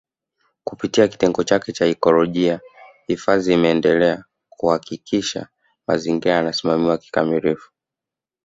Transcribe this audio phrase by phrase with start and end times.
[0.63, 2.59] Kupitia kitengo chake cha ikolojia
[3.07, 5.47] hifadhi imeendelea kuhakikisha
[5.87, 7.71] mazingira yanasimamiwa kikamilifu